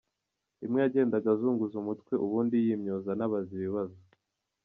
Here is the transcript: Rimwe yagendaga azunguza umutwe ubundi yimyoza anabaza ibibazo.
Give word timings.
Rimwe 0.61 0.79
yagendaga 0.81 1.27
azunguza 1.35 1.75
umutwe 1.77 2.13
ubundi 2.25 2.55
yimyoza 2.65 3.09
anabaza 3.11 3.49
ibibazo. 3.57 3.97